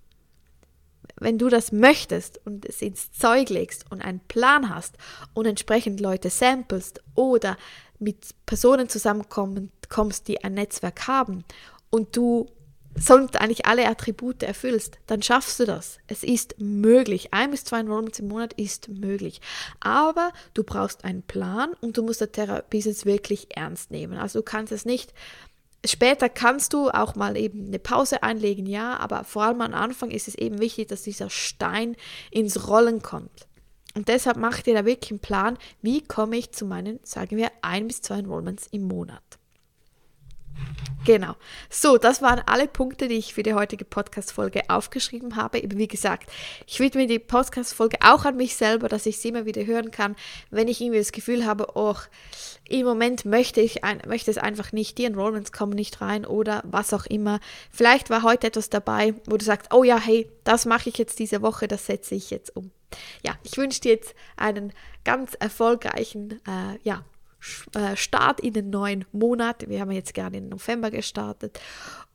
Wenn 1.18 1.38
du 1.38 1.50
das 1.50 1.72
möchtest 1.72 2.40
und 2.46 2.66
es 2.66 2.82
ins 2.82 3.12
Zeug 3.12 3.50
legst 3.50 3.90
und 3.90 4.02
einen 4.02 4.20
Plan 4.20 4.74
hast 4.74 4.98
und 5.34 5.46
entsprechend 5.46 6.00
Leute 6.00 6.30
samplest 6.30 7.02
oder 7.16 7.58
mit 8.00 8.36
Personen 8.46 8.90
zusammenkommst, 8.90 10.28
die 10.28 10.44
ein 10.44 10.54
Netzwerk 10.54 11.08
haben 11.08 11.44
und 11.90 12.16
du 12.16 12.48
sonst 12.98 13.40
eigentlich 13.40 13.66
alle 13.66 13.88
Attribute 13.88 14.44
erfüllst, 14.44 14.98
dann 15.08 15.22
schaffst 15.22 15.60
du 15.60 15.66
das. 15.66 16.00
Es 16.08 16.24
ist 16.24 16.56
möglich. 16.60 17.34
Ein 17.34 17.52
bis 17.52 17.64
zwei 17.64 17.80
Enrollments 17.80 18.20
im 18.20 18.28
Monat 18.28 18.54
ist 18.54 18.90
möglich. 18.90 19.42
Aber 19.80 20.32
du 20.54 20.64
brauchst 20.64 21.04
einen 21.04 21.24
Plan 21.24 21.74
und 21.82 21.98
du 21.98 22.04
musst 22.04 22.22
das 22.22 22.32
Therapie-Business 22.32 23.06
wirklich 23.06 23.56
ernst 23.56 23.92
nehmen. 23.92 24.18
Also 24.18 24.40
du 24.40 24.44
kannst 24.44 24.72
es 24.72 24.86
nicht 24.86 25.14
Später 25.86 26.30
kannst 26.30 26.74
du 26.74 26.90
auch 26.90 27.16
mal 27.16 27.38
eben 27.38 27.68
eine 27.68 27.80
Pause 27.80 28.24
einlegen, 28.24 28.66
ja, 28.66 28.98
aber 28.98 29.24
vor 29.24 29.44
allem 29.44 29.62
am 29.62 29.74
Anfang 29.74 30.10
ist 30.10 30.28
es 30.28 30.36
eben 30.36 30.60
wichtig, 30.60 30.88
dass 30.88 31.04
dieser 31.04 31.30
Stein 31.30 31.96
ins 32.32 32.68
Rollen 32.68 33.02
kommt. 33.02 33.48
Und 33.94 34.08
deshalb 34.08 34.38
mach 34.38 34.62
dir 34.62 34.74
da 34.74 34.86
wirklich 34.86 35.12
einen 35.12 35.20
Plan, 35.20 35.58
wie 35.82 36.02
komme 36.02 36.38
ich 36.38 36.52
zu 36.52 36.66
meinen, 36.66 37.00
sagen 37.04 37.38
wir, 37.38 37.52
ein 37.62 37.88
bis 37.88 38.02
zwei 38.02 38.20
Enrollments 38.20 38.68
im 38.72 38.88
Monat. 38.88 39.24
Genau. 41.06 41.36
So, 41.70 42.00
das 42.00 42.24
waren 42.24 42.42
alle 42.48 42.68
Punkte, 42.68 43.08
die 43.08 43.16
ich 43.16 43.36
für 43.36 43.44
die 43.44 43.54
heutige 43.54 43.86
Podcast-Folge 43.86 44.64
aufgeschrieben 44.70 45.36
habe. 45.36 45.62
Wie 45.64 45.88
gesagt, 45.88 46.32
ich 46.66 46.80
widme 46.80 47.06
die 47.06 47.20
Podcast-Folge 47.20 47.98
auch 48.02 48.26
an 48.26 48.38
mich 48.38 48.56
selber, 48.56 48.90
dass 48.90 49.06
ich 49.06 49.20
sie 49.20 49.30
immer 49.30 49.46
wieder 49.46 49.68
hören 49.68 49.92
kann, 49.92 50.16
wenn 50.50 50.68
ich 50.68 50.82
irgendwie 50.82 50.98
das 50.98 51.12
Gefühl 51.12 51.46
habe, 51.46 51.68
oh, 51.76 51.96
im 52.68 52.88
Moment 52.88 53.24
möchte 53.24 53.62
ich 53.62 53.84
ein, 53.84 54.02
möchte 54.08 54.32
es 54.32 54.40
einfach 54.40 54.72
nicht, 54.72 54.98
die 54.98 55.06
Enrollments 55.06 55.52
kommen 55.52 55.74
nicht 55.74 56.02
rein 56.02 56.26
oder 56.26 56.64
was 56.66 56.92
auch 56.92 57.06
immer. 57.06 57.40
Vielleicht 57.70 58.10
war 58.10 58.24
heute 58.24 58.48
etwas 58.48 58.72
dabei, 58.72 59.14
wo 59.28 59.38
du 59.38 59.46
sagst, 59.46 59.72
oh 59.72 59.84
ja, 59.84 60.00
hey, 60.00 60.28
das 60.44 60.66
mache 60.66 60.90
ich 60.90 60.98
jetzt 60.98 61.20
diese 61.20 61.44
Woche, 61.44 61.68
das 61.68 61.86
setze 61.86 62.16
ich 62.16 62.32
jetzt 62.32 62.56
um. 62.56 62.72
Ja, 63.24 63.36
ich 63.44 63.58
wünsche 63.58 63.82
dir 63.82 63.92
jetzt 63.92 64.16
einen 64.38 64.74
ganz 65.04 65.36
erfolgreichen, 65.36 66.42
äh, 66.48 66.80
ja, 66.82 67.04
Start 67.96 68.40
in 68.40 68.54
den 68.54 68.70
neuen 68.70 69.06
Monat. 69.12 69.68
Wir 69.70 69.82
haben 69.82 69.92
jetzt 69.92 70.14
gerne 70.14 70.38
im 70.38 70.50
November 70.50 70.92
gestartet. 70.92 71.60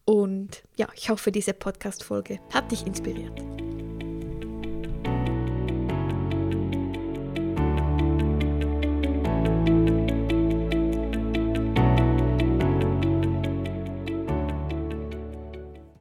Und 0.04 0.62
ja, 0.76 0.88
ich 0.94 1.10
hoffe, 1.10 1.30
diese 1.30 1.54
Podcast-Folge 1.54 2.40
hat 2.52 2.72
dich 2.72 2.87
inspiriert. 2.87 3.40